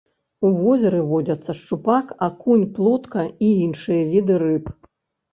У 0.47 0.49
возеры 0.59 0.99
водзяцца 1.09 1.51
шчупак, 1.59 2.13
акунь, 2.27 2.63
плотка 2.77 3.25
і 3.49 3.51
іншыя 3.67 4.01
віды 4.15 4.39
рыб. 4.45 4.65